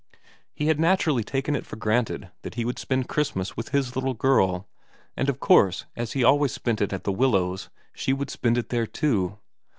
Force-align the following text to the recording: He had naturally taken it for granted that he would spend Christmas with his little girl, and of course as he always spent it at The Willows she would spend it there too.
He 0.55 0.65
had 0.65 0.79
naturally 0.79 1.23
taken 1.23 1.55
it 1.55 1.63
for 1.63 1.75
granted 1.75 2.31
that 2.41 2.55
he 2.55 2.65
would 2.65 2.79
spend 2.79 3.07
Christmas 3.07 3.55
with 3.55 3.69
his 3.69 3.95
little 3.95 4.15
girl, 4.15 4.67
and 5.15 5.29
of 5.29 5.39
course 5.39 5.85
as 5.95 6.13
he 6.13 6.23
always 6.23 6.51
spent 6.51 6.81
it 6.81 6.91
at 6.91 7.03
The 7.03 7.11
Willows 7.11 7.69
she 7.93 8.11
would 8.11 8.31
spend 8.31 8.57
it 8.57 8.69
there 8.69 8.87
too. 8.87 9.37